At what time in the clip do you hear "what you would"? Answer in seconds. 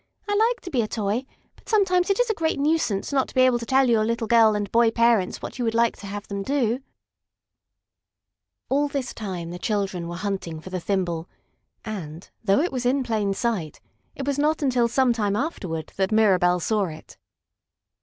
5.43-5.75